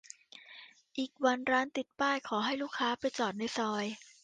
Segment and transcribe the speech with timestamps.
[0.97, 3.85] อีกวันร้านติดป้ายขอให้ลูกค้าไปจอดในซอย